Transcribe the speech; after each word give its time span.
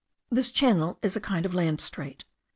This 0.31 0.51
channel 0.51 0.97
is 1.03 1.15
a 1.15 1.21
kind 1.21 1.45
of 1.45 1.53
land 1.53 1.79
strait. 1.79 2.25